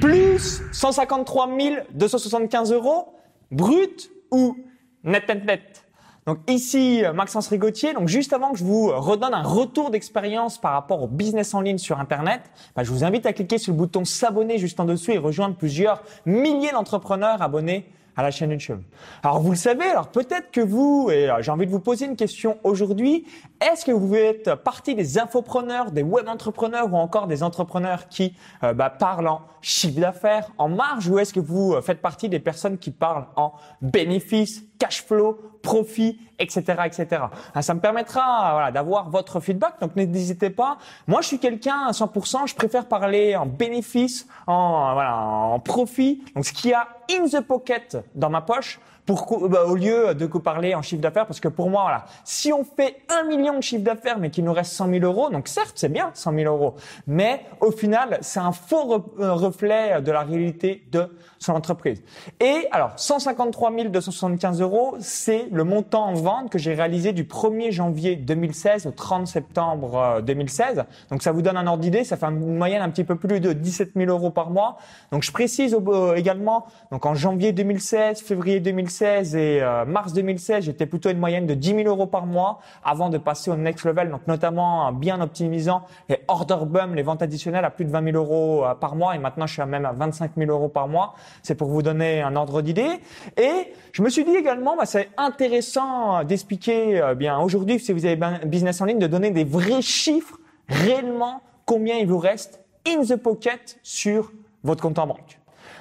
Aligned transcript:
plus 0.00 0.62
153 0.72 1.48
275 1.92 2.72
euros 2.72 3.14
brut 3.50 4.10
ou 4.30 4.56
net 5.04 5.28
net 5.28 5.44
net. 5.44 5.84
Donc 6.26 6.38
ici 6.46 7.02
Maxence 7.14 7.48
Rigotier. 7.48 7.94
Donc 7.94 8.08
juste 8.08 8.32
avant 8.32 8.52
que 8.52 8.58
je 8.58 8.64
vous 8.64 8.88
redonne 8.88 9.32
un 9.32 9.42
retour 9.42 9.90
d'expérience 9.90 10.58
par 10.58 10.72
rapport 10.72 11.02
au 11.02 11.08
business 11.08 11.54
en 11.54 11.62
ligne 11.62 11.78
sur 11.78 11.98
Internet, 11.98 12.42
bah, 12.76 12.82
je 12.84 12.90
vous 12.90 13.02
invite 13.02 13.24
à 13.24 13.32
cliquer 13.32 13.56
sur 13.58 13.72
le 13.72 13.78
bouton 13.78 14.04
s'abonner 14.04 14.58
juste 14.58 14.78
en 14.78 14.84
dessous 14.84 15.12
et 15.12 15.18
rejoindre 15.18 15.56
plusieurs 15.56 16.02
milliers 16.26 16.72
d'entrepreneurs 16.72 17.40
abonnés 17.40 17.90
à 18.18 18.22
la 18.24 18.32
chaîne 18.32 18.50
YouTube. 18.50 18.82
Alors 19.22 19.40
vous 19.40 19.50
le 19.50 19.56
savez, 19.56 19.84
alors 19.84 20.08
peut-être 20.08 20.50
que 20.50 20.60
vous, 20.60 21.08
et 21.08 21.30
euh, 21.30 21.40
j'ai 21.40 21.52
envie 21.52 21.66
de 21.66 21.70
vous 21.70 21.78
poser 21.78 22.04
une 22.04 22.16
question 22.16 22.58
aujourd'hui, 22.64 23.24
est-ce 23.60 23.84
que 23.84 23.92
vous 23.92 24.12
êtes 24.12 24.56
partie 24.56 24.96
des 24.96 25.20
infopreneurs, 25.20 25.92
des 25.92 26.02
web 26.02 26.28
entrepreneurs 26.28 26.92
ou 26.92 26.96
encore 26.96 27.28
des 27.28 27.44
entrepreneurs 27.44 28.08
qui 28.08 28.34
euh, 28.64 28.74
bah, 28.74 28.90
parlent 28.90 29.28
en 29.28 29.42
chiffre 29.62 30.00
d'affaires, 30.00 30.50
en 30.58 30.68
marge, 30.68 31.08
ou 31.08 31.20
est-ce 31.20 31.32
que 31.32 31.38
vous 31.38 31.74
euh, 31.74 31.80
faites 31.80 32.02
partie 32.02 32.28
des 32.28 32.40
personnes 32.40 32.78
qui 32.78 32.90
parlent 32.90 33.28
en 33.36 33.52
bénéfices, 33.82 34.64
cash 34.78 35.02
flow, 35.04 35.38
profit, 35.62 36.18
etc., 36.38 36.62
etc. 36.86 37.22
Ah, 37.54 37.62
ça 37.62 37.74
me 37.74 37.80
permettra 37.80 38.52
voilà, 38.52 38.70
d'avoir 38.70 39.10
votre 39.10 39.40
feedback. 39.40 39.80
Donc 39.80 39.96
n'hésitez 39.96 40.50
pas. 40.50 40.78
Moi, 41.06 41.20
je 41.20 41.28
suis 41.28 41.38
quelqu'un 41.38 41.86
à 41.88 41.90
100%. 41.90 42.46
Je 42.46 42.54
préfère 42.54 42.86
parler 42.86 43.36
en 43.36 43.46
bénéfice, 43.46 44.26
en 44.46 44.92
voilà, 44.94 45.16
en 45.16 45.58
profit. 45.60 46.22
Donc 46.34 46.44
ce 46.44 46.52
qu'il 46.52 46.70
y 46.70 46.74
a 46.74 46.88
in 47.10 47.26
the 47.26 47.40
pocket 47.40 47.98
dans 48.14 48.30
ma 48.30 48.40
poche 48.40 48.78
pour, 49.08 49.48
bah, 49.48 49.64
au 49.64 49.74
lieu 49.74 50.14
de 50.14 50.26
parler 50.26 50.74
en 50.74 50.82
chiffre 50.82 51.00
d'affaires, 51.00 51.26
parce 51.26 51.40
que 51.40 51.48
pour 51.48 51.70
moi, 51.70 51.82
voilà, 51.82 52.04
si 52.24 52.52
on 52.52 52.62
fait 52.62 52.96
un 53.08 53.24
million 53.24 53.56
de 53.56 53.62
chiffre 53.62 53.82
d'affaires, 53.82 54.18
mais 54.18 54.28
qu'il 54.28 54.44
nous 54.44 54.52
reste 54.52 54.72
100 54.72 54.90
000 54.90 55.04
euros, 55.04 55.30
donc 55.30 55.48
certes, 55.48 55.72
c'est 55.76 55.88
bien 55.88 56.10
100 56.12 56.34
000 56.34 56.54
euros, 56.54 56.74
mais 57.06 57.40
au 57.60 57.70
final, 57.70 58.18
c'est 58.20 58.38
un 58.38 58.52
faux 58.52 59.06
euh, 59.18 59.32
reflet 59.32 60.02
de 60.02 60.12
la 60.12 60.20
réalité 60.20 60.84
de 60.92 61.08
son 61.38 61.54
entreprise. 61.54 62.02
Et 62.40 62.66
alors, 62.70 62.92
153 62.96 63.70
275 63.88 64.60
euros, 64.60 64.96
c'est 65.00 65.46
le 65.52 65.64
montant 65.64 66.06
en 66.06 66.14
vente 66.14 66.50
que 66.50 66.58
j'ai 66.58 66.74
réalisé 66.74 67.12
du 67.12 67.24
1er 67.24 67.70
janvier 67.70 68.16
2016 68.16 68.86
au 68.86 68.90
30 68.90 69.26
septembre 69.26 70.20
2016. 70.22 70.78
Euh, 70.78 70.82
donc 71.10 71.22
ça 71.22 71.32
vous 71.32 71.40
donne 71.42 71.56
un 71.56 71.66
ordre 71.66 71.80
d'idée, 71.80 72.04
ça 72.04 72.16
fait 72.16 72.26
une 72.26 72.56
moyenne 72.56 72.82
un 72.82 72.90
petit 72.90 73.04
peu 73.04 73.16
plus 73.16 73.40
de 73.40 73.52
17 73.52 73.92
000 73.96 74.10
euros 74.10 74.30
par 74.30 74.50
mois. 74.50 74.76
Donc 75.12 75.22
je 75.22 75.32
précise 75.32 75.74
euh, 75.74 76.14
également, 76.14 76.66
donc 76.90 77.06
en 77.06 77.14
janvier 77.14 77.52
2016, 77.52 78.20
février 78.20 78.60
2016, 78.60 78.97
et 79.02 79.62
euh, 79.62 79.84
mars 79.84 80.12
2016, 80.12 80.64
j'étais 80.64 80.86
plutôt 80.86 81.10
une 81.10 81.18
moyenne 81.18 81.46
de 81.46 81.54
10 81.54 81.68
000 81.84 81.88
euros 81.88 82.06
par 82.06 82.26
mois 82.26 82.60
avant 82.84 83.08
de 83.08 83.18
passer 83.18 83.50
au 83.50 83.56
next 83.56 83.84
level, 83.84 84.10
donc 84.10 84.26
notamment 84.26 84.92
bien 84.92 85.20
optimisant 85.20 85.82
les 86.08 86.20
order 86.28 86.58
bum, 86.66 86.94
les 86.94 87.02
ventes 87.02 87.22
additionnelles 87.22 87.64
à 87.64 87.70
plus 87.70 87.84
de 87.84 87.90
20 87.90 88.12
000 88.12 88.16
euros 88.16 88.64
euh, 88.64 88.74
par 88.74 88.96
mois 88.96 89.14
et 89.14 89.18
maintenant 89.18 89.46
je 89.46 89.52
suis 89.52 89.62
même 89.62 89.84
à 89.84 89.92
25 89.92 90.32
000 90.36 90.50
euros 90.50 90.68
par 90.68 90.88
mois. 90.88 91.14
C'est 91.42 91.54
pour 91.54 91.68
vous 91.68 91.82
donner 91.82 92.22
un 92.22 92.36
ordre 92.36 92.62
d'idée. 92.62 93.00
Et 93.36 93.72
je 93.92 94.02
me 94.02 94.08
suis 94.08 94.24
dit 94.24 94.34
également, 94.34 94.76
bah, 94.76 94.86
c'est 94.86 95.10
intéressant 95.16 96.24
d'expliquer 96.24 97.00
euh, 97.00 97.14
bien 97.14 97.38
aujourd'hui, 97.38 97.78
si 97.78 97.92
vous 97.92 98.04
avez 98.04 98.22
un 98.22 98.46
business 98.46 98.80
en 98.80 98.84
ligne, 98.84 98.98
de 98.98 99.06
donner 99.06 99.30
des 99.30 99.44
vrais 99.44 99.82
chiffres 99.82 100.38
réellement 100.68 101.42
combien 101.64 101.96
il 101.96 102.06
vous 102.06 102.18
reste 102.18 102.60
in 102.86 103.02
the 103.02 103.16
pocket 103.16 103.78
sur 103.82 104.32
votre 104.62 104.82
compte 104.82 104.98
en 104.98 105.06
banque. 105.06 105.38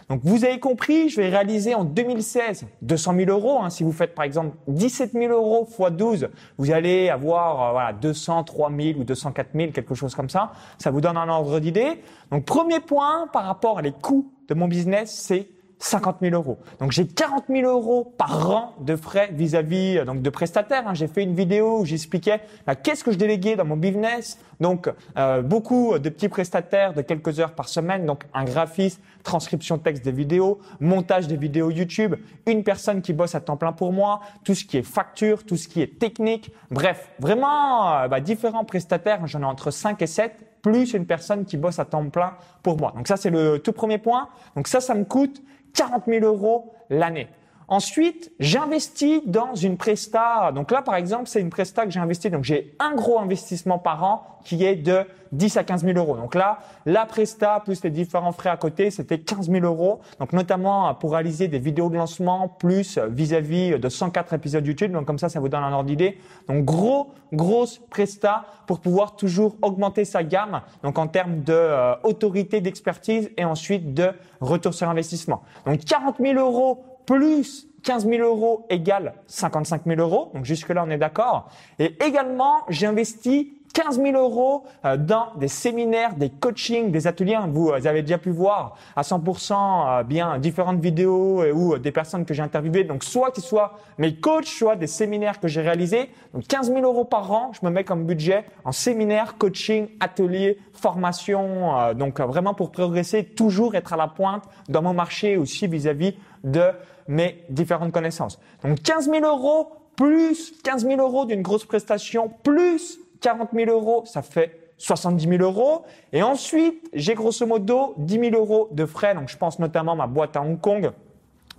Donc 0.09 0.21
vous 0.23 0.45
avez 0.45 0.59
compris, 0.59 1.09
je 1.09 1.17
vais 1.19 1.27
réaliser 1.27 1.75
en 1.75 1.83
2016 1.83 2.65
200 2.81 3.15
000 3.17 3.29
euros. 3.29 3.59
Hein. 3.61 3.69
Si 3.69 3.83
vous 3.83 3.91
faites 3.91 4.15
par 4.15 4.23
exemple 4.23 4.55
17 4.69 5.11
000 5.11 5.33
euros 5.33 5.67
x 5.69 5.91
12, 5.91 6.29
vous 6.57 6.71
allez 6.71 7.09
avoir 7.09 7.69
euh, 7.69 7.71
voilà 7.71 7.93
200, 7.93 8.45
3 8.45 8.71
000 8.71 8.99
ou 8.99 9.03
204 9.03 9.49
000, 9.53 9.71
quelque 9.71 9.95
chose 9.95 10.15
comme 10.15 10.29
ça. 10.29 10.53
Ça 10.77 10.91
vous 10.91 11.01
donne 11.01 11.17
un 11.17 11.27
ordre 11.27 11.59
d'idée. 11.59 12.01
Donc 12.31 12.45
premier 12.45 12.79
point 12.79 13.27
par 13.33 13.43
rapport 13.43 13.79
à 13.79 13.81
les 13.81 13.91
coûts 13.91 14.31
de 14.47 14.53
mon 14.53 14.69
business, 14.69 15.11
c'est 15.11 15.49
50 15.79 16.17
000 16.21 16.33
euros. 16.33 16.57
Donc 16.79 16.91
j'ai 16.91 17.05
40 17.05 17.45
000 17.49 17.69
euros 17.69 18.13
par 18.17 18.49
an 18.49 18.73
de 18.79 18.95
frais 18.95 19.29
vis-à-vis 19.31 19.97
euh, 19.97 20.05
donc 20.05 20.21
de 20.21 20.29
prestataires. 20.29 20.87
Hein. 20.87 20.93
J'ai 20.93 21.07
fait 21.07 21.23
une 21.23 21.35
vidéo 21.35 21.79
où 21.79 21.85
j'expliquais 21.85 22.41
bah, 22.65 22.75
qu'est-ce 22.75 23.03
que 23.03 23.11
je 23.11 23.17
déléguais 23.17 23.55
dans 23.55 23.65
mon 23.65 23.77
business. 23.77 24.39
Donc 24.59 24.89
euh, 25.17 25.41
beaucoup 25.41 25.99
de 25.99 26.09
petits 26.09 26.29
prestataires 26.29 26.93
de 26.93 27.01
quelques 27.01 27.39
heures 27.39 27.53
par 27.53 27.69
semaine. 27.69 28.05
Donc 28.05 28.23
un 28.33 28.43
graphiste, 28.43 29.01
transcription 29.23 29.77
texte 29.77 30.03
des 30.03 30.11
vidéos, 30.11 30.59
montage 30.79 31.27
des 31.27 31.37
vidéos 31.37 31.69
YouTube, 31.69 32.15
une 32.47 32.63
personne 32.63 33.01
qui 33.01 33.13
bosse 33.13 33.35
à 33.35 33.41
temps 33.41 33.57
plein 33.57 33.73
pour 33.73 33.93
moi, 33.93 34.21
tout 34.43 34.55
ce 34.55 34.65
qui 34.65 34.77
est 34.77 34.83
facture, 34.83 35.45
tout 35.45 35.57
ce 35.57 35.67
qui 35.67 35.81
est 35.81 35.99
technique. 35.99 36.51
Bref, 36.71 37.09
vraiment 37.19 37.93
euh, 37.93 38.07
bah, 38.07 38.19
différents 38.19 38.65
prestataires. 38.65 39.25
J'en 39.27 39.41
ai 39.41 39.45
entre 39.45 39.69
5 39.69 40.01
et 40.01 40.07
7 40.07 40.46
plus 40.61 40.93
une 40.93 41.05
personne 41.05 41.45
qui 41.45 41.57
bosse 41.57 41.79
à 41.79 41.85
temps 41.85 42.09
plein 42.09 42.33
pour 42.63 42.77
moi. 42.77 42.93
Donc 42.95 43.07
ça, 43.07 43.17
c'est 43.17 43.29
le 43.29 43.59
tout 43.59 43.71
premier 43.71 43.97
point. 43.97 44.29
Donc 44.55 44.67
ça, 44.67 44.79
ça 44.79 44.93
me 44.93 45.05
coûte 45.05 45.41
40 45.73 46.03
000 46.07 46.25
euros 46.25 46.73
l'année. 46.89 47.27
Ensuite, 47.69 48.31
j'investis 48.39 49.21
dans 49.25 49.53
une 49.53 49.75
presta. 49.75 50.53
Donc 50.53 50.71
là, 50.71 50.81
par 50.81 50.95
exemple, 50.95 51.27
c'est 51.27 51.41
une 51.41 51.49
presta 51.49 51.85
que 51.85 51.91
j'ai 51.91 51.99
investi. 51.99 52.29
Donc 52.29 52.45
j'ai 52.45 52.73
un 52.79 52.95
gros 52.95 53.19
investissement 53.19 53.77
par 53.77 54.03
an 54.05 54.39
qui 54.45 54.63
est 54.63 54.77
de 54.77 55.05
10 55.33 55.57
à 55.57 55.65
15 55.65 55.83
000 55.83 55.97
euros. 55.97 56.15
Donc 56.15 56.33
là, 56.33 56.59
la 56.85 57.05
presta 57.05 57.59
plus 57.59 57.83
les 57.83 57.89
différents 57.89 58.31
frais 58.31 58.49
à 58.49 58.55
côté, 58.55 58.89
c'était 58.89 59.19
15 59.19 59.49
000 59.51 59.65
euros. 59.65 59.99
Donc 60.21 60.31
notamment 60.31 60.95
pour 60.95 61.11
réaliser 61.11 61.49
des 61.49 61.59
vidéos 61.59 61.89
de 61.89 61.97
lancement 61.97 62.47
plus 62.47 62.97
vis-à-vis 63.09 63.77
de 63.77 63.89
104 63.89 64.33
épisodes 64.33 64.65
YouTube. 64.65 64.93
Donc 64.93 65.05
comme 65.05 65.19
ça, 65.19 65.27
ça 65.27 65.41
vous 65.41 65.49
donne 65.49 65.63
un 65.63 65.73
ordre 65.73 65.89
d'idée. 65.89 66.19
Donc 66.47 66.63
gros, 66.63 67.11
grosse 67.33 67.79
presta 67.89 68.45
pour 68.65 68.79
pouvoir 68.79 69.17
toujours 69.17 69.57
augmenter 69.61 70.05
sa 70.05 70.23
gamme. 70.23 70.61
Donc 70.83 70.97
en 70.97 71.07
termes 71.07 71.43
de 71.43 71.51
euh, 71.51 71.95
autorité, 72.03 72.61
d'expertise 72.61 73.29
et 73.35 73.43
ensuite 73.43 73.93
de 73.93 74.11
retour 74.39 74.73
sur 74.73 74.87
investissement. 74.87 75.43
Donc 75.65 75.83
40 75.83 76.15
000 76.21 76.39
euros 76.39 76.96
plus 77.07 77.67
15 77.83 78.05
000 78.07 78.21
euros 78.21 78.67
égale 78.69 79.13
55 79.25 79.83
000 79.87 79.99
euros. 79.99 80.29
Donc 80.35 80.45
jusque-là, 80.45 80.83
on 80.85 80.91
est 80.91 80.97
d'accord. 80.97 81.49
Et 81.79 81.95
également, 82.03 82.57
j'ai 82.69 82.85
investi 82.85 83.57
15 83.77 84.01
000 84.01 84.17
euros 84.17 84.63
euh, 84.85 84.97
dans 84.97 85.27
des 85.35 85.47
séminaires, 85.47 86.15
des 86.15 86.31
coachings, 86.31 86.91
des 86.91 87.05
ateliers. 87.05 87.37
Vous 87.49 87.71
avez 87.71 88.01
déjà 88.01 88.17
pu 88.17 88.31
voir 88.31 88.75
à 88.95 89.03
100% 89.03 89.53
euh, 89.53 90.03
bien 90.03 90.39
différentes 90.39 90.79
vidéos 90.79 91.43
euh, 91.43 91.51
ou 91.51 91.77
des 91.77 91.91
personnes 91.91 92.25
que 92.25 92.33
j'ai 92.33 92.41
interviewées. 92.41 92.85
Donc 92.85 93.03
soit 93.03 93.29
qui 93.31 93.41
soient 93.41 93.77
mes 93.99 94.15
coachs, 94.15 94.45
soit 94.45 94.75
des 94.75 94.87
séminaires 94.87 95.39
que 95.39 95.47
j'ai 95.47 95.61
réalisés. 95.61 96.09
Donc 96.33 96.47
15 96.47 96.73
000 96.73 96.81
euros 96.81 97.05
par 97.05 97.31
an, 97.31 97.51
je 97.53 97.65
me 97.65 97.71
mets 97.71 97.83
comme 97.83 98.05
budget 98.05 98.45
en 98.65 98.71
séminaire, 98.71 99.37
coaching, 99.37 99.89
atelier, 99.99 100.57
formation. 100.73 101.93
Donc 101.93 102.19
vraiment 102.19 102.53
pour 102.55 102.71
progresser, 102.71 103.23
toujours 103.23 103.75
être 103.75 103.93
à 103.93 103.97
la 103.97 104.07
pointe 104.07 104.43
dans 104.69 104.81
mon 104.81 104.93
marché 104.93 105.37
aussi 105.37 105.67
vis-à-vis 105.67 106.15
de 106.43 106.71
mes 107.07 107.43
différentes 107.49 107.91
connaissances. 107.91 108.39
Donc 108.63 108.81
15 108.81 109.09
000 109.09 109.25
euros 109.25 109.71
plus 109.95 110.53
15 110.63 110.85
000 110.85 111.01
euros 111.01 111.25
d'une 111.25 111.41
grosse 111.41 111.65
prestation 111.65 112.31
plus 112.43 112.99
40 113.19 113.49
000 113.53 113.71
euros, 113.71 114.03
ça 114.05 114.21
fait 114.21 114.67
70 114.77 115.27
000 115.27 115.43
euros. 115.43 115.83
Et 116.13 116.23
ensuite, 116.23 116.87
j'ai 116.93 117.15
grosso 117.15 117.45
modo 117.45 117.95
10 117.97 118.29
000 118.31 118.35
euros 118.35 118.69
de 118.71 118.85
frais. 118.85 119.15
Donc, 119.15 119.27
je 119.29 119.37
pense 119.37 119.59
notamment 119.59 119.93
à 119.93 119.95
ma 119.95 120.07
boîte 120.07 120.37
à 120.37 120.41
Hong 120.41 120.61
Kong, 120.61 120.91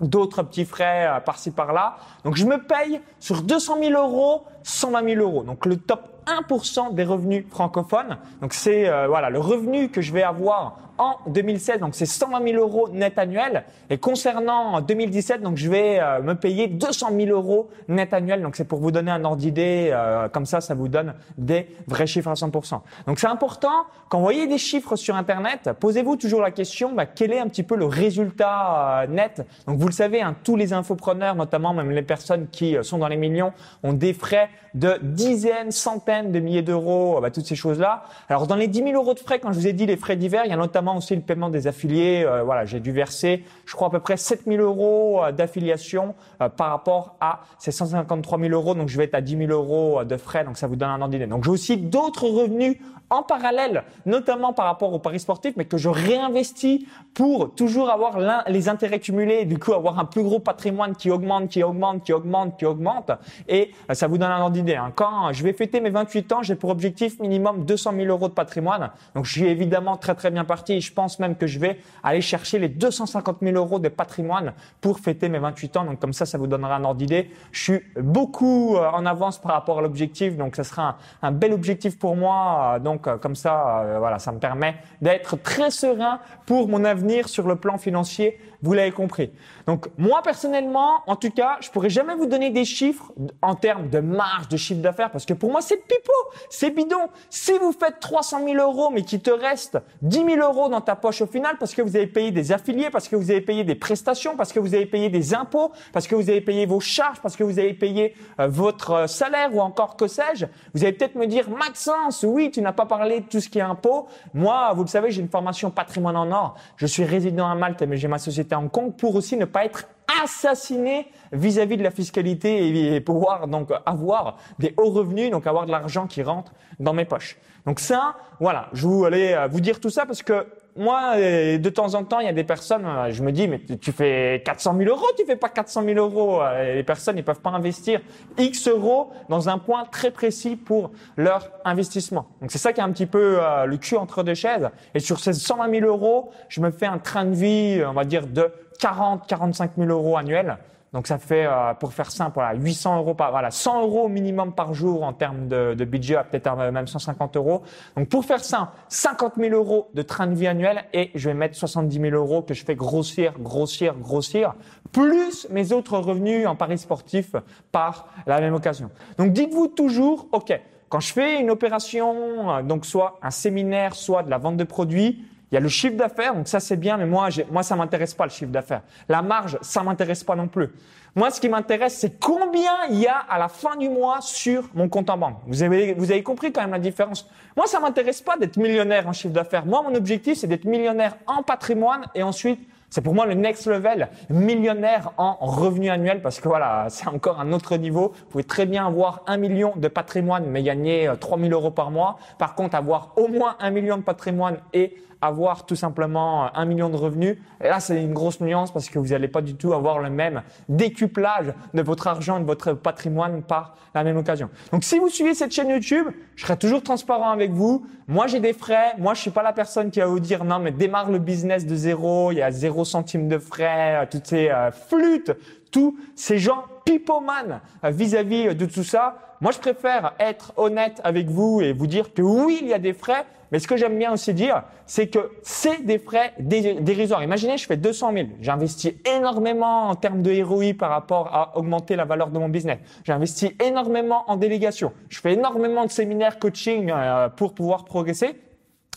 d'autres 0.00 0.42
petits 0.44 0.64
frais 0.64 1.08
euh, 1.08 1.20
par-ci 1.20 1.50
par-là. 1.50 1.96
Donc, 2.24 2.36
je 2.36 2.46
me 2.46 2.58
paye 2.58 3.00
sur 3.18 3.42
200 3.42 3.78
000 3.82 4.00
euros 4.00 4.44
120 4.62 5.14
000 5.14 5.20
euros. 5.20 5.42
Donc, 5.42 5.66
le 5.66 5.76
top 5.76 6.08
1% 6.26 6.94
des 6.94 7.04
revenus 7.04 7.44
francophones. 7.50 8.18
Donc, 8.40 8.54
c'est 8.54 8.88
euh, 8.88 9.08
voilà 9.08 9.30
le 9.30 9.40
revenu 9.40 9.90
que 9.90 10.00
je 10.00 10.12
vais 10.12 10.22
avoir 10.22 10.78
en 10.98 11.16
2016, 11.28 11.80
donc 11.80 11.94
c'est 11.94 12.06
120 12.06 12.42
000 12.42 12.62
euros 12.62 12.88
net 12.90 13.18
annuel. 13.18 13.64
Et 13.90 13.98
concernant 13.98 14.80
2017, 14.80 15.42
donc 15.42 15.56
je 15.56 15.70
vais 15.70 16.00
euh, 16.00 16.20
me 16.22 16.34
payer 16.34 16.66
200 16.66 17.08
000 17.16 17.30
euros 17.30 17.70
net 17.88 18.12
annuel. 18.12 18.42
Donc 18.42 18.56
c'est 18.56 18.64
pour 18.64 18.80
vous 18.80 18.90
donner 18.90 19.10
un 19.10 19.24
ordre 19.24 19.38
d'idée, 19.38 19.90
euh, 19.92 20.28
comme 20.28 20.46
ça, 20.46 20.60
ça 20.60 20.74
vous 20.74 20.88
donne 20.88 21.14
des 21.36 21.68
vrais 21.86 22.06
chiffres 22.06 22.28
à 22.28 22.34
100%. 22.34 22.80
Donc 23.06 23.18
c'est 23.18 23.26
important, 23.26 23.86
quand 24.08 24.18
vous 24.18 24.24
voyez 24.24 24.46
des 24.46 24.58
chiffres 24.58 24.96
sur 24.96 25.16
Internet, 25.16 25.70
posez-vous 25.78 26.16
toujours 26.16 26.40
la 26.40 26.50
question, 26.50 26.92
bah, 26.92 27.06
quel 27.06 27.32
est 27.32 27.38
un 27.38 27.48
petit 27.48 27.62
peu 27.62 27.76
le 27.76 27.86
résultat 27.86 29.02
euh, 29.02 29.06
net? 29.06 29.46
Donc 29.66 29.78
vous 29.78 29.86
le 29.86 29.92
savez, 29.92 30.20
hein, 30.20 30.34
tous 30.44 30.56
les 30.56 30.72
infopreneurs, 30.72 31.34
notamment 31.34 31.72
même 31.72 31.90
les 31.90 32.02
personnes 32.02 32.48
qui 32.50 32.76
sont 32.82 32.98
dans 32.98 33.08
les 33.08 33.16
millions, 33.16 33.52
ont 33.82 33.92
des 33.92 34.12
frais 34.12 34.50
de 34.74 34.98
dizaines, 35.02 35.70
centaines 35.70 36.32
de 36.32 36.40
milliers 36.40 36.62
d'euros, 36.62 37.20
bah, 37.20 37.30
toutes 37.30 37.46
ces 37.46 37.56
choses-là. 37.56 38.04
Alors 38.28 38.46
dans 38.46 38.56
les 38.56 38.66
10 38.66 38.82
000 38.84 38.92
euros 38.94 39.14
de 39.14 39.20
frais, 39.20 39.38
quand 39.38 39.52
je 39.52 39.58
vous 39.58 39.66
ai 39.66 39.72
dit 39.72 39.86
les 39.86 39.96
frais 39.96 40.16
divers, 40.16 40.44
il 40.44 40.50
y 40.50 40.54
a 40.54 40.56
notamment 40.56 40.87
aussi 40.96 41.14
le 41.14 41.22
paiement 41.22 41.48
des 41.50 41.66
affiliés. 41.66 42.24
Euh, 42.26 42.42
voilà, 42.42 42.64
j'ai 42.64 42.80
dû 42.80 42.92
verser, 42.92 43.44
je 43.66 43.74
crois 43.74 43.88
à 43.88 43.90
peu 43.90 44.00
près 44.00 44.16
7000 44.16 44.60
euros 44.60 45.22
euh, 45.22 45.32
d'affiliation 45.32 46.14
euh, 46.40 46.48
par 46.48 46.70
rapport 46.70 47.16
à 47.20 47.40
ces 47.58 47.72
153 47.72 48.38
000 48.38 48.52
euros. 48.52 48.74
Donc 48.74 48.88
je 48.88 48.96
vais 48.96 49.04
être 49.04 49.14
à 49.14 49.20
10 49.20 49.46
000 49.46 49.50
euros 49.50 50.04
de 50.04 50.16
frais. 50.16 50.44
Donc 50.44 50.56
ça 50.56 50.66
vous 50.66 50.76
donne 50.76 50.90
un 50.90 51.00
ordre 51.00 51.12
d'idée. 51.12 51.26
Donc 51.26 51.44
j'ai 51.44 51.50
aussi 51.50 51.76
d'autres 51.76 52.28
revenus 52.28 52.76
en 53.10 53.22
parallèle, 53.22 53.84
notamment 54.06 54.52
par 54.52 54.66
rapport 54.66 54.92
au 54.92 54.98
paris 54.98 55.20
sportif, 55.20 55.54
mais 55.56 55.64
que 55.64 55.78
je 55.78 55.88
réinvestis 55.88 56.86
pour 57.14 57.54
toujours 57.54 57.90
avoir 57.90 58.18
les 58.48 58.68
intérêts 58.68 59.00
cumulés, 59.00 59.44
du 59.44 59.58
coup 59.58 59.72
avoir 59.72 59.98
un 59.98 60.04
plus 60.04 60.22
gros 60.22 60.40
patrimoine 60.40 60.94
qui 60.94 61.10
augmente, 61.10 61.48
qui 61.48 61.62
augmente, 61.62 62.04
qui 62.04 62.12
augmente, 62.12 62.58
qui 62.58 62.66
augmente. 62.66 63.10
Et 63.48 63.72
ça 63.92 64.06
vous 64.06 64.18
donne 64.18 64.30
un 64.30 64.40
ordre 64.40 64.52
d'idée. 64.52 64.76
Hein. 64.76 64.92
Quand 64.94 65.32
je 65.32 65.42
vais 65.42 65.52
fêter 65.52 65.80
mes 65.80 65.90
28 65.90 66.32
ans, 66.32 66.42
j'ai 66.42 66.54
pour 66.54 66.70
objectif 66.70 67.18
minimum 67.18 67.64
200 67.64 67.92
000 67.96 68.06
euros 68.08 68.28
de 68.28 68.34
patrimoine. 68.34 68.90
Donc 69.14 69.24
je 69.24 69.32
suis 69.32 69.46
évidemment 69.46 69.96
très 69.96 70.14
très 70.14 70.30
bien 70.30 70.44
parti 70.44 70.77
et 70.78 70.80
je 70.80 70.92
pense 70.92 71.18
même 71.18 71.36
que 71.36 71.46
je 71.46 71.58
vais 71.58 71.78
aller 72.02 72.20
chercher 72.20 72.58
les 72.58 72.68
250 72.68 73.38
000 73.42 73.56
euros 73.56 73.78
de 73.80 73.88
patrimoine 73.88 74.54
pour 74.80 75.00
fêter 75.00 75.28
mes 75.28 75.38
28 75.38 75.76
ans. 75.76 75.84
Donc 75.84 75.98
comme 75.98 76.12
ça, 76.12 76.24
ça 76.24 76.38
vous 76.38 76.46
donnera 76.46 76.76
un 76.76 76.84
ordre 76.84 76.98
d'idée. 76.98 77.30
Je 77.52 77.62
suis 77.62 77.80
beaucoup 77.96 78.76
euh, 78.76 78.88
en 78.90 79.04
avance 79.04 79.38
par 79.38 79.52
rapport 79.52 79.80
à 79.80 79.82
l'objectif, 79.82 80.36
donc 80.36 80.56
ça 80.56 80.64
sera 80.64 80.98
un, 81.22 81.32
bel 81.32 81.52
objectif 81.52 81.98
pour 81.98 82.16
moi. 82.16 82.78
Donc 82.80 83.08
comme 83.18 83.34
ça, 83.34 83.96
voilà, 83.98 84.18
ça 84.18 84.32
me 84.32 84.38
permet 84.38 84.76
d'être 85.02 85.36
très 85.42 85.70
serein 85.70 86.20
pour 86.46 86.68
mon 86.68 86.84
avenir 86.84 87.28
sur 87.28 87.46
le 87.46 87.56
plan 87.56 87.76
financier 87.76 88.38
vous 88.62 88.72
l'avez 88.72 88.90
compris. 88.90 89.30
Donc 89.66 89.88
moi 89.96 90.20
personnellement, 90.22 91.02
en 91.06 91.16
tout 91.16 91.30
cas, 91.30 91.58
je 91.60 91.70
pourrais 91.70 91.90
jamais 91.90 92.14
vous 92.14 92.26
donner 92.26 92.50
des 92.50 92.64
chiffres 92.64 93.12
en 93.42 93.54
termes 93.54 93.88
de 93.88 94.00
marge 94.00 94.48
de 94.48 94.56
chiffre 94.56 94.80
d'affaires 94.80 95.10
parce 95.10 95.26
que 95.26 95.34
pour 95.34 95.50
moi 95.50 95.60
c'est 95.60 95.76
pipeau, 95.76 96.12
c'est 96.50 96.70
bidon. 96.70 97.08
Si 97.30 97.52
vous 97.58 97.72
faites 97.72 98.00
300 98.00 98.44
000 98.44 98.56
euros 98.56 98.90
mais 98.90 99.02
qu'il 99.02 99.20
te 99.20 99.30
reste 99.30 99.78
10 100.02 100.24
000 100.24 100.36
euros 100.40 100.67
dans 100.68 100.80
ta 100.80 100.96
poche 100.96 101.22
au 101.22 101.26
final 101.26 101.56
parce 101.58 101.74
que 101.74 101.82
vous 101.82 101.96
avez 101.96 102.06
payé 102.06 102.30
des 102.30 102.52
affiliés, 102.52 102.90
parce 102.90 103.08
que 103.08 103.16
vous 103.16 103.30
avez 103.30 103.40
payé 103.40 103.64
des 103.64 103.74
prestations, 103.74 104.36
parce 104.36 104.52
que 104.52 104.60
vous 104.60 104.74
avez 104.74 104.86
payé 104.86 105.08
des 105.08 105.34
impôts, 105.34 105.72
parce 105.92 106.06
que 106.06 106.14
vous 106.14 106.30
avez 106.30 106.40
payé 106.40 106.66
vos 106.66 106.80
charges, 106.80 107.20
parce 107.20 107.36
que 107.36 107.44
vous 107.44 107.58
avez 107.58 107.74
payé 107.74 108.14
euh, 108.40 108.48
votre 108.48 108.90
euh, 108.92 109.06
salaire 109.06 109.54
ou 109.54 109.60
encore 109.60 109.96
que 109.96 110.06
sais-je, 110.06 110.46
vous 110.74 110.82
allez 110.84 110.92
peut-être 110.92 111.14
me 111.14 111.26
dire 111.26 111.48
Maxence, 111.50 112.24
oui, 112.26 112.50
tu 112.50 112.62
n'as 112.62 112.72
pas 112.72 112.86
parlé 112.86 113.20
de 113.20 113.26
tout 113.26 113.40
ce 113.40 113.48
qui 113.48 113.58
est 113.58 113.62
impôt. 113.62 114.06
Moi, 114.34 114.72
vous 114.74 114.82
le 114.82 114.88
savez, 114.88 115.10
j'ai 115.10 115.22
une 115.22 115.28
formation 115.28 115.70
patrimoine 115.70 116.16
en 116.16 116.30
or. 116.30 116.54
Je 116.76 116.86
suis 116.86 117.04
résident 117.04 117.48
à 117.48 117.54
Malte 117.54 117.82
mais 117.82 117.96
j'ai 117.96 118.08
ma 118.08 118.18
société 118.18 118.54
en 118.54 118.68
compte 118.68 118.96
pour 118.96 119.14
aussi 119.14 119.36
ne 119.36 119.44
pas 119.44 119.64
être 119.64 119.86
assassiné 120.22 121.10
vis-à-vis 121.32 121.76
de 121.76 121.82
la 121.82 121.90
fiscalité 121.90 122.94
et 122.94 123.00
pouvoir 123.00 123.48
donc 123.48 123.70
avoir 123.86 124.36
des 124.58 124.74
hauts 124.76 124.90
revenus, 124.90 125.30
donc 125.30 125.46
avoir 125.46 125.66
de 125.66 125.70
l'argent 125.70 126.06
qui 126.06 126.22
rentre 126.22 126.52
dans 126.78 126.92
mes 126.92 127.04
poches. 127.04 127.38
Donc 127.66 127.80
ça, 127.80 128.16
voilà, 128.40 128.70
je 128.72 128.86
voulais 128.86 129.34
euh, 129.34 129.46
vous 129.46 129.60
dire 129.60 129.78
tout 129.78 129.90
ça 129.90 130.06
parce 130.06 130.22
que 130.22 130.46
moi, 130.74 131.16
euh, 131.16 131.58
de 131.58 131.68
temps 131.68 131.94
en 131.94 132.04
temps, 132.04 132.20
il 132.20 132.24
y 132.24 132.28
a 132.30 132.32
des 132.32 132.44
personnes, 132.44 132.86
euh, 132.86 133.10
je 133.10 133.22
me 133.22 133.30
dis, 133.30 133.46
mais 133.46 133.58
tu 133.58 133.92
fais 133.92 134.42
400 134.42 134.74
000 134.78 134.88
euros, 134.88 135.04
tu 135.18 135.26
fais 135.26 135.36
pas 135.36 135.50
400 135.50 135.82
000 135.82 135.98
euros. 135.98 136.40
Les 136.56 136.82
personnes, 136.82 137.18
ils 137.18 137.24
peuvent 137.24 137.42
pas 137.42 137.50
investir 137.50 138.00
X 138.38 138.68
euros 138.68 139.10
dans 139.28 139.50
un 139.50 139.58
point 139.58 139.84
très 139.84 140.10
précis 140.10 140.56
pour 140.56 140.92
leur 141.18 141.50
investissement. 141.64 142.28
Donc 142.40 142.52
c'est 142.52 142.58
ça 142.58 142.72
qui 142.72 142.80
est 142.80 142.84
un 142.84 142.92
petit 142.92 143.06
peu 143.06 143.38
le 143.66 143.76
cul 143.76 143.96
entre 143.96 144.22
deux 144.22 144.34
chaises. 144.34 144.70
Et 144.94 145.00
sur 145.00 145.20
ces 145.20 145.34
120 145.34 145.80
000 145.80 145.86
euros, 145.86 146.30
je 146.48 146.60
me 146.62 146.70
fais 146.70 146.86
un 146.86 146.98
train 146.98 147.24
de 147.26 147.34
vie, 147.34 147.82
on 147.86 147.92
va 147.92 148.04
dire, 148.04 148.26
de 148.26 148.50
40, 148.78 149.26
45 149.26 149.72
000 149.76 149.90
euros 149.90 150.16
annuels. 150.16 150.58
Donc 150.92 151.06
ça 151.06 151.18
fait, 151.18 151.44
euh, 151.44 151.74
pour 151.74 151.92
faire 151.92 152.10
simple, 152.10 152.34
voilà, 152.34 152.58
800 152.58 152.98
euros 152.98 153.14
par, 153.14 153.30
voilà, 153.30 153.50
100 153.50 153.82
euros 153.82 154.08
minimum 154.08 154.54
par 154.54 154.72
jour 154.72 155.02
en 155.02 155.12
termes 155.12 155.46
de, 155.46 155.74
de 155.74 155.84
budget, 155.84 156.18
peut-être 156.30 156.56
même 156.56 156.86
150 156.86 157.36
euros. 157.36 157.62
Donc 157.94 158.08
pour 158.08 158.24
faire 158.24 158.42
simple, 158.42 158.72
50 158.88 159.34
000 159.36 159.54
euros 159.54 159.90
de 159.92 160.00
train 160.00 160.26
de 160.26 160.34
vie 160.34 160.46
annuel 160.46 160.84
et 160.94 161.10
je 161.14 161.28
vais 161.28 161.34
mettre 161.34 161.56
70 161.56 162.00
000 162.00 162.16
euros 162.16 162.40
que 162.40 162.54
je 162.54 162.64
fais 162.64 162.74
grossir, 162.74 163.34
grossir, 163.38 163.94
grossir, 163.94 164.54
plus 164.90 165.46
mes 165.50 165.72
autres 165.72 165.98
revenus 165.98 166.46
en 166.46 166.56
paris 166.56 166.78
sportif 166.78 167.36
par 167.70 168.08
la 168.26 168.40
même 168.40 168.54
occasion. 168.54 168.90
Donc 169.18 169.32
dites-vous 169.32 169.68
toujours, 169.68 170.26
ok, 170.32 170.58
quand 170.88 171.00
je 171.00 171.12
fais 171.12 171.38
une 171.38 171.50
opération, 171.50 172.50
euh, 172.50 172.62
donc 172.62 172.86
soit 172.86 173.18
un 173.22 173.30
séminaire, 173.30 173.94
soit 173.94 174.22
de 174.22 174.30
la 174.30 174.38
vente 174.38 174.56
de 174.56 174.64
produits, 174.64 175.22
il 175.50 175.54
y 175.54 175.58
a 175.58 175.60
le 175.60 175.68
chiffre 175.68 175.96
d'affaires, 175.96 176.34
donc 176.34 176.46
ça 176.46 176.60
c'est 176.60 176.76
bien, 176.76 176.96
mais 176.96 177.06
moi, 177.06 177.28
moi 177.50 177.62
ça 177.62 177.74
m'intéresse 177.74 178.14
pas 178.14 178.24
le 178.24 178.30
chiffre 178.30 178.50
d'affaires. 178.50 178.82
La 179.08 179.22
marge, 179.22 179.58
ça 179.62 179.82
m'intéresse 179.82 180.24
pas 180.24 180.36
non 180.36 180.48
plus. 180.48 180.68
Moi, 181.14 181.30
ce 181.30 181.40
qui 181.40 181.48
m'intéresse, 181.48 181.96
c'est 181.96 182.20
combien 182.20 182.70
il 182.90 183.00
y 183.00 183.06
a 183.06 183.16
à 183.16 183.38
la 183.38 183.48
fin 183.48 183.76
du 183.76 183.88
mois 183.88 184.18
sur 184.20 184.68
mon 184.74 184.88
compte 184.88 185.10
en 185.10 185.16
banque. 185.16 185.38
Vous 185.46 185.62
avez, 185.62 185.94
vous 185.94 186.12
avez 186.12 186.22
compris 186.22 186.52
quand 186.52 186.60
même 186.60 186.70
la 186.70 186.78
différence. 186.78 187.28
Moi, 187.56 187.66
ça 187.66 187.80
m'intéresse 187.80 188.20
pas 188.20 188.36
d'être 188.36 188.56
millionnaire 188.56 189.08
en 189.08 189.12
chiffre 189.12 189.32
d'affaires. 189.32 189.64
Moi, 189.64 189.82
mon 189.82 189.94
objectif, 189.94 190.38
c'est 190.38 190.46
d'être 190.46 190.66
millionnaire 190.66 191.16
en 191.26 191.42
patrimoine 191.42 192.04
et 192.14 192.22
ensuite 192.22 192.60
c'est 192.90 193.02
pour 193.02 193.14
moi 193.14 193.26
le 193.26 193.34
next 193.34 193.66
level, 193.66 194.08
millionnaire 194.30 195.12
en 195.18 195.34
revenu 195.40 195.90
annuel, 195.90 196.22
parce 196.22 196.40
que 196.40 196.48
voilà, 196.48 196.86
c'est 196.90 197.06
encore 197.06 197.40
un 197.40 197.52
autre 197.52 197.76
niveau. 197.76 198.12
Vous 198.16 198.24
pouvez 198.30 198.44
très 198.44 198.66
bien 198.66 198.86
avoir 198.86 199.22
un 199.26 199.36
million 199.36 199.74
de 199.76 199.88
patrimoine, 199.88 200.46
mais 200.46 200.62
gagner 200.62 201.10
3000 201.20 201.52
euh, 201.52 201.56
euros 201.56 201.70
par 201.70 201.90
mois. 201.90 202.18
Par 202.38 202.54
contre, 202.54 202.76
avoir 202.76 203.12
au 203.16 203.28
moins 203.28 203.56
un 203.60 203.70
million 203.70 203.98
de 203.98 204.02
patrimoine 204.02 204.58
et 204.72 204.96
avoir 205.20 205.66
tout 205.66 205.76
simplement 205.76 206.54
un 206.56 206.64
million 206.64 206.88
de 206.88 206.96
revenus. 206.96 207.36
Et 207.60 207.68
là, 207.68 207.80
c'est 207.80 208.02
une 208.02 208.12
grosse 208.12 208.40
nuance 208.40 208.72
parce 208.72 208.88
que 208.88 208.98
vous 208.98 209.08
n'allez 209.08 209.28
pas 209.28 209.42
du 209.42 209.54
tout 209.54 209.72
avoir 209.72 209.98
le 209.98 210.10
même 210.10 210.42
décuplage 210.68 211.52
de 211.74 211.82
votre 211.82 212.06
argent, 212.06 212.40
de 212.40 212.44
votre 212.44 212.72
patrimoine 212.72 213.42
par 213.42 213.76
la 213.94 214.04
même 214.04 214.16
occasion. 214.16 214.48
Donc, 214.72 214.84
si 214.84 214.98
vous 214.98 215.08
suivez 215.08 215.34
cette 215.34 215.52
chaîne 215.52 215.70
YouTube, 215.70 216.06
je 216.36 216.44
serai 216.44 216.56
toujours 216.56 216.82
transparent 216.82 217.30
avec 217.30 217.50
vous. 217.50 217.84
Moi, 218.06 218.26
j'ai 218.26 218.40
des 218.40 218.52
frais. 218.52 218.94
Moi, 218.98 219.14
je 219.14 219.20
suis 219.20 219.30
pas 219.30 219.42
la 219.42 219.52
personne 219.52 219.90
qui 219.90 220.00
va 220.00 220.06
vous 220.06 220.20
dire 220.20 220.44
non, 220.44 220.58
mais 220.58 220.70
démarre 220.70 221.10
le 221.10 221.18
business 221.18 221.66
de 221.66 221.74
zéro. 221.74 222.30
Il 222.32 222.38
y 222.38 222.42
a 222.42 222.50
zéro 222.50 222.84
centime 222.84 223.28
de 223.28 223.38
frais, 223.38 224.06
toutes 224.10 224.26
ces 224.26 224.50
euh, 224.50 224.70
flûtes, 224.70 225.32
tous 225.70 225.98
ces 226.14 226.38
gens 226.38 226.64
pipoman 226.88 227.60
euh, 227.84 227.90
vis-à-vis 227.90 228.54
de 228.54 228.66
tout 228.66 228.84
ça. 228.84 229.18
Moi, 229.40 229.52
je 229.52 229.58
préfère 229.58 230.14
être 230.18 230.52
honnête 230.56 231.00
avec 231.04 231.28
vous 231.28 231.60
et 231.60 231.72
vous 231.72 231.86
dire 231.86 232.14
que 232.14 232.22
oui, 232.22 232.58
il 232.62 232.68
y 232.68 232.74
a 232.74 232.78
des 232.78 232.94
frais, 232.94 233.24
mais 233.52 233.58
ce 233.58 233.68
que 233.68 233.76
j'aime 233.76 233.98
bien 233.98 234.12
aussi 234.12 234.34
dire, 234.34 234.62
c'est 234.86 235.08
que 235.08 235.30
c'est 235.42 235.84
des 235.84 235.98
frais 235.98 236.32
dérisoires. 236.38 237.22
Imaginez, 237.22 237.56
je 237.56 237.66
fais 237.66 237.76
200 237.76 238.12
000. 238.12 238.26
J'investis 238.40 238.94
énormément 239.04 239.90
en 239.90 239.94
termes 239.94 240.22
de 240.22 240.42
ROI 240.42 240.74
par 240.78 240.90
rapport 240.90 241.34
à 241.34 241.56
augmenter 241.56 241.94
la 241.94 242.04
valeur 242.04 242.30
de 242.30 242.38
mon 242.38 242.48
business. 242.48 242.78
J'investis 243.04 243.52
énormément 243.62 244.24
en 244.28 244.36
délégation. 244.36 244.92
Je 245.08 245.20
fais 245.20 245.34
énormément 245.34 245.84
de 245.84 245.90
séminaires 245.90 246.38
coaching 246.38 246.90
euh, 246.90 247.28
pour 247.28 247.54
pouvoir 247.54 247.84
progresser. 247.84 248.40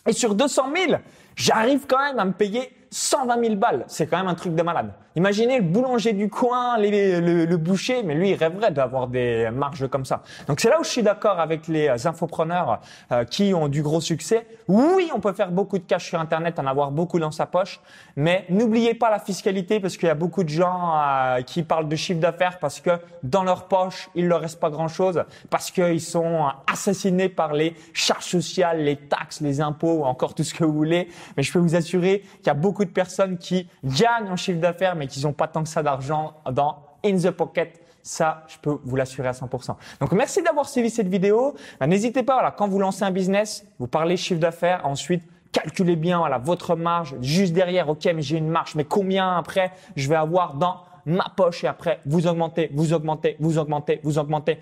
Et 0.08 0.14
sur 0.14 0.34
200 0.34 0.64
000, 0.88 1.00
j'arrive 1.36 1.86
quand 1.88 2.00
même 2.00 2.18
à 2.18 2.26
me 2.26 2.34
payer 2.34 2.72
120 2.92 3.42
000 3.42 3.56
balles. 3.56 3.86
C'est 3.88 4.06
quand 4.06 4.18
même 4.18 4.28
un 4.28 4.36
truc 4.36 4.54
de 4.54 4.62
malade. 4.62 4.92
Imaginez 5.16 5.58
le 5.58 5.64
boulanger 5.64 6.14
du 6.14 6.30
coin, 6.30 6.78
le, 6.78 7.56
boucher, 7.58 8.02
mais 8.04 8.16
lui, 8.16 8.30
il 8.30 8.36
rêverait 8.36 8.72
d'avoir 8.72 9.08
des 9.08 9.50
marges 9.52 9.88
comme 9.90 10.06
ça. 10.06 10.24
Donc 10.48 10.62
c'est 10.62 10.70
là 10.70 10.80
où 10.80 10.84
je 10.86 10.90
suis 10.90 11.04
d'accord 11.04 11.40
avec 11.40 11.68
les 11.68 12.08
infopreneurs 12.08 12.80
euh, 13.12 13.26
qui 13.26 13.54
ont 13.54 13.68
du 13.68 13.82
gros 13.82 14.00
succès. 14.00 14.48
Oui, 14.70 15.10
on 15.14 15.20
peut 15.20 15.34
faire 15.34 15.52
beaucoup 15.52 15.78
de 15.78 15.84
cash 15.84 16.08
sur 16.08 16.20
Internet, 16.20 16.60
en 16.60 16.66
avoir 16.66 16.92
beaucoup 16.92 17.20
dans 17.20 17.32
sa 17.32 17.46
poche, 17.46 17.82
mais 18.16 18.46
n'oubliez 18.50 18.94
pas 18.94 19.10
la 19.10 19.20
fiscalité 19.20 19.82
parce 19.82 19.98
qu'il 19.98 20.08
y 20.08 20.12
a 20.12 20.16
beaucoup 20.16 20.44
de 20.44 20.50
gens 20.50 20.94
euh, 20.96 21.42
qui 21.42 21.64
parlent 21.64 21.90
de 21.90 21.96
chiffre 21.98 22.22
d'affaires 22.22 22.58
parce 22.60 22.80
que 22.80 22.92
dans 23.22 23.44
leur 23.44 23.68
poche, 23.68 24.10
il 24.16 24.28
leur 24.28 24.40
reste 24.40 24.62
pas 24.62 24.70
grand-chose, 24.70 25.24
parce 25.50 25.72
qu'ils 25.72 26.02
sont 26.02 26.48
assassinés 26.72 27.28
par 27.28 27.54
les 27.54 27.76
charges 27.94 28.26
sociales, 28.26 28.84
les 28.84 28.96
taxes, 28.96 29.42
les 29.42 29.60
impôts, 29.60 30.06
encore 30.06 30.36
tout 30.36 30.44
ce 30.44 30.54
que 30.54 30.64
vous 30.64 30.74
voulez. 30.74 31.10
Mais 31.36 31.44
je 31.44 31.52
peux 31.52 31.60
vous 31.60 31.76
assurer 31.76 32.22
qu'il 32.38 32.48
y 32.48 32.50
a 32.50 32.54
beaucoup 32.54 32.81
de 32.86 32.92
personnes 32.92 33.38
qui 33.38 33.68
gagnent 33.83 34.30
en 34.30 34.36
chiffre 34.36 34.60
d'affaires 34.60 34.95
mais 34.95 35.07
qu'ils 35.07 35.24
n'ont 35.24 35.34
pas 35.34 35.48
tant 35.48 35.63
que 35.63 35.70
ça 35.70 35.84
d'argent 35.84 36.34
dans 36.51 36.77
in 37.06 37.17
the 37.17 37.32
pocket. 37.32 37.79
Ça, 38.03 38.44
je 38.48 38.58
peux 38.58 38.79
vous 38.84 38.96
l'assurer 38.96 39.27
à 39.27 39.32
100%. 39.32 39.75
Donc, 40.00 40.12
merci 40.13 40.41
d'avoir 40.41 40.67
suivi 40.67 40.89
cette 40.89 41.08
vidéo. 41.08 41.56
Ben, 41.79 41.86
n'hésitez 41.86 42.24
pas, 42.24 42.34
voilà, 42.34 42.50
quand 42.50 42.67
vous 42.67 42.79
lancez 42.79 43.03
un 43.03 43.12
business, 43.12 43.63
vous 43.77 43.86
parlez 43.88 44.17
chiffre 44.17 44.39
d'affaires, 44.39 44.82
ensuite, 44.86 45.24
calculez 45.51 45.96
bien 45.96 46.20
voilà, 46.20 46.38
votre 46.38 46.75
marge 46.75 47.15
juste 47.22 47.53
derrière. 47.53 47.89
Ok, 47.89 48.06
mais 48.06 48.22
j'ai 48.22 48.38
une 48.38 48.50
marge, 48.50 48.75
mais 48.75 48.86
combien 48.86 49.38
après 49.38 49.72
je 49.96 50.10
vais 50.10 50.15
avoir 50.15 50.56
dans 50.56 50.84
ma 51.06 51.27
poche? 51.36 51.63
Et 51.63 51.67
après 51.67 52.00
vous 52.06 52.27
augmentez, 52.27 52.70
vous 52.74 52.94
augmentez, 52.94 53.36
vous 53.39 53.58
augmentez, 53.58 54.00
vous 54.03 54.17
augmentez. 54.17 54.60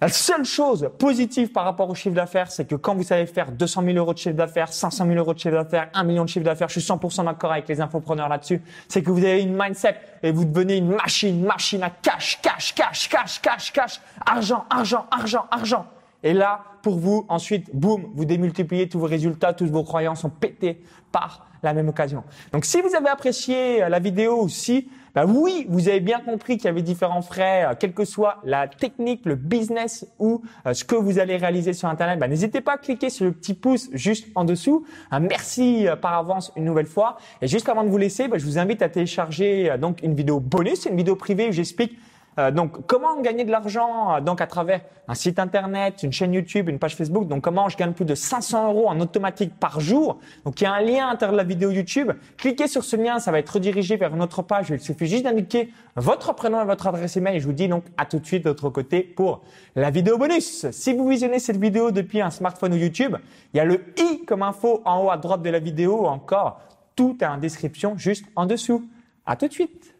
La 0.00 0.08
seule 0.08 0.44
chose 0.44 0.90
positive 0.98 1.52
par 1.52 1.64
rapport 1.64 1.88
au 1.88 1.94
chiffre 1.94 2.14
d'affaires, 2.14 2.50
c'est 2.50 2.66
que 2.66 2.74
quand 2.74 2.94
vous 2.94 3.04
savez 3.04 3.26
faire 3.26 3.52
200 3.52 3.82
000 3.84 3.96
euros 3.96 4.12
de 4.12 4.18
chiffre 4.18 4.34
d'affaires, 4.34 4.72
500 4.72 5.06
000 5.06 5.16
euros 5.16 5.34
de 5.34 5.38
chiffre 5.38 5.54
d'affaires, 5.54 5.88
1 5.94 6.04
million 6.04 6.24
de 6.24 6.28
chiffre 6.28 6.44
d'affaires, 6.44 6.68
je 6.68 6.80
suis 6.80 6.92
100% 6.92 7.24
d'accord 7.24 7.52
avec 7.52 7.68
les 7.68 7.80
infopreneurs 7.80 8.28
là-dessus, 8.28 8.60
c'est 8.88 9.02
que 9.02 9.10
vous 9.10 9.24
avez 9.24 9.42
une 9.42 9.56
mindset 9.56 9.96
et 10.22 10.32
vous 10.32 10.44
devenez 10.44 10.78
une 10.78 10.88
machine, 10.88 11.44
machine 11.44 11.82
à 11.82 11.90
cash, 11.90 12.40
cash, 12.42 12.74
cash, 12.74 13.08
cash, 13.08 13.40
cash, 13.40 13.72
cash, 13.72 14.00
argent, 14.26 14.64
argent, 14.68 15.06
argent, 15.10 15.46
argent. 15.50 15.86
Et 16.24 16.32
là, 16.32 16.60
pour 16.82 16.98
vous, 16.98 17.24
ensuite, 17.28 17.70
boum, 17.74 18.10
vous 18.14 18.24
démultipliez 18.24 18.88
tous 18.88 18.98
vos 18.98 19.06
résultats, 19.06 19.52
toutes 19.52 19.70
vos 19.70 19.84
croyances 19.84 20.20
sont 20.20 20.30
pétées 20.30 20.82
par 21.12 21.46
la 21.62 21.72
même 21.72 21.88
occasion. 21.88 22.24
Donc, 22.52 22.64
si 22.64 22.80
vous 22.80 22.94
avez 22.94 23.08
apprécié 23.08 23.88
la 23.88 23.98
vidéo 23.98 24.42
ou 24.42 24.48
si 24.48 24.88
bah 25.14 25.24
oui, 25.26 25.66
vous 25.68 25.88
avez 25.88 26.00
bien 26.00 26.18
compris 26.18 26.56
qu'il 26.56 26.64
y 26.64 26.68
avait 26.68 26.82
différents 26.82 27.22
frais, 27.22 27.64
euh, 27.64 27.74
quelle 27.78 27.92
que 27.92 28.04
soit 28.04 28.38
la 28.44 28.66
technique, 28.66 29.24
le 29.24 29.36
business 29.36 30.06
ou 30.18 30.42
euh, 30.66 30.74
ce 30.74 30.84
que 30.84 30.96
vous 30.96 31.20
allez 31.20 31.36
réaliser 31.36 31.72
sur 31.72 31.88
Internet. 31.88 32.18
Bah, 32.18 32.26
n'hésitez 32.26 32.60
pas 32.60 32.72
à 32.72 32.78
cliquer 32.78 33.10
sur 33.10 33.24
le 33.24 33.32
petit 33.32 33.54
pouce 33.54 33.88
juste 33.92 34.26
en 34.34 34.44
dessous. 34.44 34.84
Merci 35.20 35.86
euh, 35.86 35.94
par 35.94 36.14
avance 36.14 36.52
une 36.56 36.64
nouvelle 36.64 36.86
fois. 36.86 37.18
Et 37.40 37.46
juste 37.46 37.68
avant 37.68 37.84
de 37.84 37.90
vous 37.90 37.98
laisser, 37.98 38.26
bah, 38.26 38.38
je 38.38 38.44
vous 38.44 38.58
invite 38.58 38.82
à 38.82 38.88
télécharger 38.88 39.76
donc 39.80 40.02
une 40.02 40.14
vidéo 40.14 40.40
bonus, 40.40 40.86
une 40.86 40.96
vidéo 40.96 41.14
privée 41.14 41.48
où 41.48 41.52
j'explique 41.52 41.96
Euh, 42.38 42.50
donc, 42.50 42.86
comment 42.86 43.20
gagner 43.20 43.44
de 43.44 43.50
l'argent 43.50 44.16
euh, 44.16 44.20
donc 44.20 44.40
à 44.40 44.46
travers 44.46 44.80
un 45.06 45.14
site 45.14 45.38
internet, 45.38 46.02
une 46.02 46.12
chaîne 46.12 46.32
YouTube, 46.32 46.68
une 46.68 46.78
page 46.78 46.96
Facebook? 46.96 47.28
Donc, 47.28 47.42
comment 47.42 47.68
je 47.68 47.76
gagne 47.76 47.92
plus 47.92 48.04
de 48.04 48.14
500 48.14 48.68
euros 48.68 48.88
en 48.88 48.98
automatique 49.00 49.52
par 49.58 49.80
jour? 49.80 50.18
Donc, 50.44 50.60
il 50.60 50.64
y 50.64 50.66
a 50.66 50.72
un 50.72 50.80
lien 50.80 51.06
à 51.06 51.10
l'intérieur 51.10 51.32
de 51.32 51.36
la 51.36 51.44
vidéo 51.44 51.70
YouTube. 51.70 52.12
Cliquez 52.36 52.66
sur 52.66 52.84
ce 52.84 52.96
lien, 52.96 53.18
ça 53.18 53.30
va 53.30 53.38
être 53.38 53.50
redirigé 53.50 53.96
vers 53.96 54.14
une 54.14 54.22
autre 54.22 54.42
page. 54.42 54.70
Il 54.70 54.80
suffit 54.80 55.06
juste 55.06 55.24
d'indiquer 55.24 55.70
votre 55.96 56.34
prénom 56.34 56.60
et 56.62 56.64
votre 56.64 56.86
adresse 56.86 57.16
email. 57.16 57.36
Et 57.36 57.40
je 57.40 57.46
vous 57.46 57.52
dis 57.52 57.68
donc 57.68 57.84
à 57.96 58.06
tout 58.06 58.18
de 58.18 58.26
suite 58.26 58.44
de 58.44 58.48
l'autre 58.48 58.70
côté 58.70 59.02
pour 59.02 59.42
la 59.76 59.90
vidéo 59.90 60.18
bonus. 60.18 60.70
Si 60.70 60.92
vous 60.92 61.08
visionnez 61.08 61.38
cette 61.38 61.58
vidéo 61.58 61.90
depuis 61.90 62.20
un 62.20 62.30
smartphone 62.30 62.72
ou 62.72 62.76
YouTube, 62.76 63.16
il 63.52 63.58
y 63.58 63.60
a 63.60 63.64
le 63.64 63.84
i 63.96 64.24
comme 64.26 64.42
info 64.42 64.82
en 64.84 65.04
haut 65.04 65.10
à 65.10 65.16
droite 65.16 65.42
de 65.42 65.50
la 65.50 65.60
vidéo. 65.60 66.06
Encore, 66.06 66.60
tout 66.96 67.16
est 67.20 67.26
en 67.26 67.38
description 67.38 67.96
juste 67.96 68.24
en 68.34 68.46
dessous. 68.46 68.84
À 69.26 69.36
tout 69.36 69.48
de 69.48 69.52
suite. 69.52 69.93